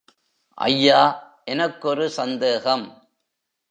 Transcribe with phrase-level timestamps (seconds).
[0.57, 1.01] ஐயா
[1.45, 2.85] எனக்கொரு சந்தேகம்.